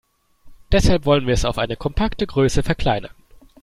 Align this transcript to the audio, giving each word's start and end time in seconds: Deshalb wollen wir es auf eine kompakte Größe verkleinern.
Deshalb 0.71 1.05
wollen 1.05 1.27
wir 1.27 1.35
es 1.35 1.45
auf 1.45 1.59
eine 1.59 1.75
kompakte 1.75 2.25
Größe 2.25 2.63
verkleinern. 2.63 3.13